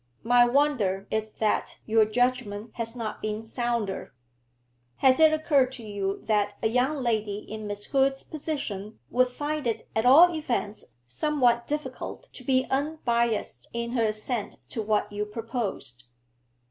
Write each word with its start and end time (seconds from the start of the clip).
My 0.23 0.47
wonder 0.47 1.07
is 1.11 1.31
that 1.33 1.77
your 1.85 2.05
judgment 2.05 2.71
has 2.73 2.95
not 2.95 3.21
been 3.21 3.43
sounder. 3.43 4.15
Has 4.95 5.19
it 5.19 5.31
occurred 5.31 5.71
to 5.73 5.83
you 5.83 6.23
that 6.23 6.57
a 6.63 6.69
young 6.69 6.97
lady 6.97 7.37
in 7.47 7.67
Miss 7.67 7.85
Hood's 7.85 8.23
position 8.23 8.97
would 9.11 9.27
find 9.27 9.67
it 9.67 9.87
at 9.95 10.07
all 10.07 10.33
events 10.33 10.85
somewhat 11.05 11.67
difficult 11.67 12.33
to 12.33 12.43
be 12.43 12.65
unbiassed 12.71 13.67
in 13.73 13.91
her 13.91 14.05
assent 14.05 14.57
to 14.69 14.81
what 14.81 15.11
you 15.11 15.23
proposed?' 15.23 16.05